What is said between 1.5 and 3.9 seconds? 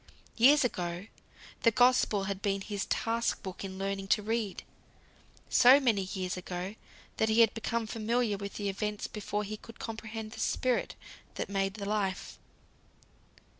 the Gospel had been his task book in